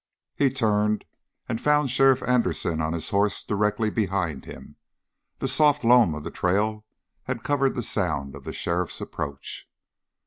[0.35, 1.05] He turned
[1.47, 4.77] and found Sheriff Anderson on his horse directly behind him.
[5.37, 6.87] The soft loam of the trail
[7.25, 9.69] had covered the sound of the sheriffs approach.